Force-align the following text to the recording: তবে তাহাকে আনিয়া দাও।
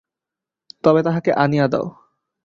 তবে 0.83 1.01
তাহাকে 1.03 1.31
আনিয়া 1.33 1.65
দাও। 1.67 1.85